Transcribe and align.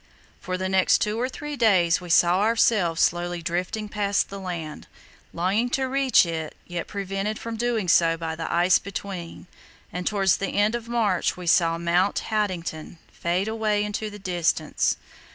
For 0.39 0.57
the 0.57 0.67
next 0.67 0.99
two 0.99 1.19
or 1.21 1.29
three 1.29 1.55
days 1.55 2.01
we 2.01 2.09
saw 2.09 2.41
ourselves 2.41 2.99
slowly 3.03 3.43
drifting 3.43 3.87
past 3.87 4.29
the 4.31 4.39
land, 4.39 4.87
longing 5.31 5.69
to 5.77 5.83
reach 5.87 6.25
it 6.25 6.55
yet 6.65 6.87
prevented 6.87 7.37
from 7.37 7.55
doing 7.55 7.87
so 7.87 8.17
by 8.17 8.35
the 8.35 8.51
ice 8.51 8.79
between, 8.79 9.45
and 9.93 10.07
towards 10.07 10.37
the 10.37 10.55
end 10.57 10.73
of 10.73 10.89
March 10.89 11.37
we 11.37 11.45
saw 11.45 11.77
Mount 11.77 12.17
Haddington 12.17 12.97
fade 13.11 13.47
away 13.47 13.83
into 13.83 14.09
the 14.09 14.17
distance. 14.17 14.97